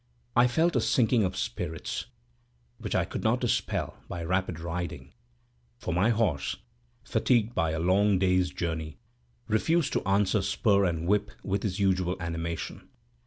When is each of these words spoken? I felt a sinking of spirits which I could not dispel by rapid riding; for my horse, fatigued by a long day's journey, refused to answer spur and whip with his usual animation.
I 0.35 0.47
felt 0.47 0.75
a 0.75 0.81
sinking 0.81 1.23
of 1.23 1.37
spirits 1.37 2.07
which 2.79 2.95
I 2.95 3.05
could 3.05 3.23
not 3.23 3.39
dispel 3.39 3.99
by 4.09 4.23
rapid 4.23 4.59
riding; 4.59 5.13
for 5.77 5.93
my 5.93 6.09
horse, 6.09 6.55
fatigued 7.03 7.53
by 7.53 7.69
a 7.69 7.79
long 7.79 8.17
day's 8.17 8.49
journey, 8.49 8.97
refused 9.47 9.93
to 9.93 10.07
answer 10.09 10.41
spur 10.41 10.85
and 10.85 11.07
whip 11.07 11.29
with 11.43 11.61
his 11.61 11.79
usual 11.79 12.17
animation. 12.19 12.89